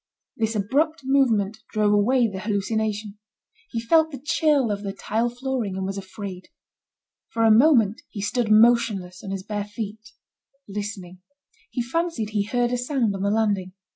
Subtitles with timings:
[0.35, 3.19] This abrupt movement drove away the hallucination.
[3.69, 6.47] He felt the chill of the tile flooring, and was afraid.
[7.29, 10.13] For a moment he stood motionless on his bare feet,
[10.67, 11.19] listening.
[11.69, 13.73] He fancied he heard a sound on the landing.